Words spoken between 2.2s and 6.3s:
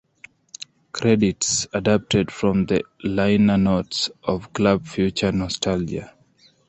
from the liner notes of "Club Future Nostalgia".